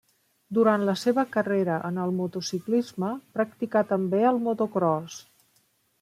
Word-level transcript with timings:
Durant 0.57 0.83
la 0.85 0.93
seva 1.01 1.25
carrera 1.33 1.75
en 1.89 1.99
el 2.05 2.13
motociclisme 2.21 3.11
practicà 3.41 3.83
també 3.91 4.23
el 4.31 4.41
motocròs. 4.47 5.19